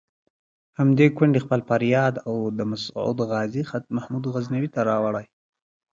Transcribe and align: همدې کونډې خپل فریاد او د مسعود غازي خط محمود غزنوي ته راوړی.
همدې 0.79 1.07
کونډې 1.17 1.39
خپل 1.45 1.59
فریاد 1.69 2.13
او 2.27 2.35
د 2.57 2.59
مسعود 2.71 3.17
غازي 3.29 3.61
خط 3.69 3.85
محمود 3.97 4.23
غزنوي 4.33 4.69
ته 4.75 4.81
راوړی. 4.89 5.25